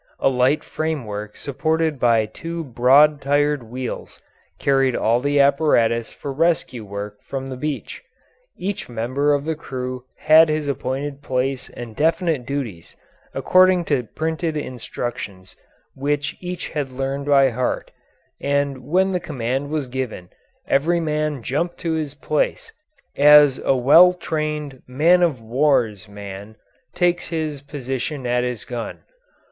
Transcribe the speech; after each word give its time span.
A 0.17 0.29
light 0.29 0.63
framework 0.63 1.37
supported 1.37 1.99
by 1.99 2.25
two 2.25 2.63
broad 2.63 3.21
tired 3.21 3.61
wheels 3.61 4.19
carried 4.57 4.95
all 4.95 5.19
the 5.19 5.39
apparatus 5.39 6.11
for 6.11 6.33
rescue 6.33 6.83
work 6.83 7.21
from 7.21 7.45
the 7.45 7.55
beach. 7.55 8.01
Each 8.57 8.89
member 8.89 9.31
of 9.31 9.45
the 9.45 9.53
crew 9.53 10.05
had 10.17 10.49
his 10.49 10.67
appointed 10.67 11.21
place 11.21 11.69
and 11.69 11.95
definite 11.95 12.47
duties, 12.47 12.95
according 13.35 13.85
to 13.93 14.01
printed 14.15 14.57
instructions 14.57 15.55
which 15.93 16.35
each 16.39 16.69
had 16.69 16.89
learned 16.91 17.27
by 17.27 17.51
heart, 17.51 17.91
and 18.39 18.79
when 18.79 19.11
the 19.11 19.19
command 19.19 19.69
was 19.69 19.87
given 19.87 20.29
every 20.67 20.99
man 20.99 21.43
jumped 21.43 21.77
to 21.81 21.91
his 21.93 22.15
place 22.15 22.71
as 23.15 23.59
a 23.59 23.75
well 23.75 24.13
trained 24.13 24.81
man 24.87 25.21
of 25.21 25.39
war's 25.39 26.09
man 26.09 26.55
takes 26.95 27.27
his 27.27 27.61
position 27.61 28.25
at 28.25 28.43
his 28.43 28.65
gun. 28.65 29.01